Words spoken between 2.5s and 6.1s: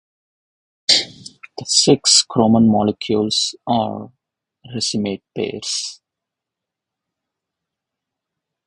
molecules are racemate pairs.